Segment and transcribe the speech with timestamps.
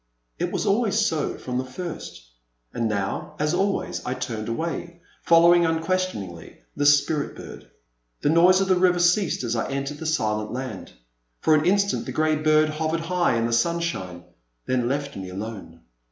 [0.39, 2.25] It was always so from the first,
[2.73, 7.69] and now, as always, I turned away, following un questioningly the Spirit bird.
[8.21, 10.93] The noise of the river ceased as I entered the Silent Land.
[11.41, 14.23] For an instant the grey bird hovered high in the sun shine,
[14.65, 15.81] then left me alone.